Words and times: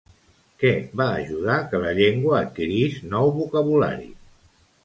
Què 0.63 0.71
va 1.01 1.07
ajudar 1.17 1.59
que 1.73 1.83
la 1.85 1.93
llengua 2.01 2.39
adquirís 2.39 2.99
nou 3.15 3.33
vocabulari? 3.39 4.11